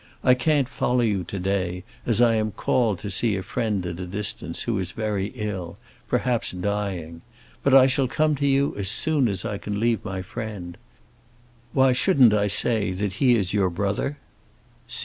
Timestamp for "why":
11.73-11.91